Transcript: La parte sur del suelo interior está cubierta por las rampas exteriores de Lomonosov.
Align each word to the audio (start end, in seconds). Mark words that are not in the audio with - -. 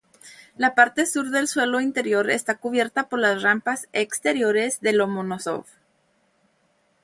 La 0.57 0.73
parte 0.73 1.05
sur 1.05 1.29
del 1.29 1.47
suelo 1.47 1.79
interior 1.79 2.31
está 2.31 2.55
cubierta 2.57 3.07
por 3.07 3.19
las 3.19 3.43
rampas 3.43 3.87
exteriores 3.93 4.79
de 4.81 4.93
Lomonosov. 4.93 5.65